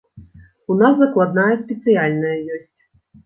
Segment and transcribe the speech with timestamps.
[0.75, 2.73] У нас закладная спецыяльная ёсць.